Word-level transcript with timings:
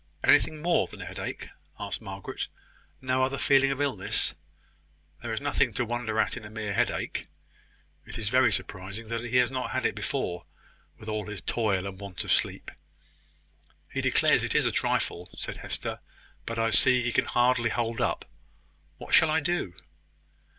"Anything 0.23 0.63
more 0.63 0.87
than 0.87 0.99
a 0.99 1.05
headache?" 1.05 1.49
asked 1.79 2.01
Margaret. 2.01 2.47
"No 3.01 3.23
other 3.23 3.37
feeling 3.37 3.69
of 3.69 3.79
illness? 3.79 4.33
There 5.21 5.31
is 5.31 5.39
nothing 5.39 5.73
to 5.75 5.85
wonder 5.85 6.19
at 6.19 6.35
in 6.35 6.43
a 6.43 6.49
mere 6.49 6.73
headache. 6.73 7.27
It 8.07 8.17
is 8.17 8.27
very 8.29 8.51
surprising 8.51 9.09
that 9.09 9.21
he 9.21 9.37
has 9.37 9.51
not 9.51 9.69
had 9.69 9.85
it 9.85 9.93
before, 9.93 10.45
with 10.97 11.07
all 11.07 11.27
his 11.27 11.41
toil 11.41 11.85
and 11.85 11.99
want 11.99 12.23
of 12.23 12.33
sleep." 12.33 12.71
"He 13.93 14.01
declares 14.01 14.43
it 14.43 14.55
is 14.55 14.65
a 14.65 14.71
trifle," 14.71 15.29
said 15.37 15.57
Hester: 15.57 15.99
"but 16.47 16.57
I 16.57 16.71
see 16.71 17.03
he 17.03 17.11
can 17.11 17.25
hardly 17.25 17.69
hold 17.69 18.01
up. 18.01 18.25
What 18.97 19.13
shall 19.13 19.29
I 19.29 19.39
do?" 19.39 19.75